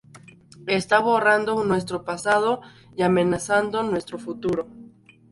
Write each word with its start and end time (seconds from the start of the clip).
Está 0.65 0.97
borrando 0.99 1.63
nuestro 1.63 2.03
pasado 2.03 2.61
y 2.97 3.03
amenazando 3.03 3.83
nuestro 3.83 4.17
futuro. 4.17 4.67